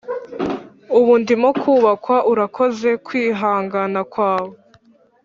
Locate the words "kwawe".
4.11-4.53